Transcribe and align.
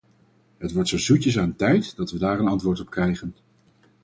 Het 0.57 0.71
wordt 0.71 0.89
zo 0.89 0.97
zoetjes 0.97 1.37
aan 1.39 1.55
tijd 1.55 1.95
dat 1.95 2.11
we 2.11 2.17
daar 2.19 2.39
een 2.39 2.47
antwoord 2.47 2.79
op 2.79 2.89
krijgen. 2.89 3.35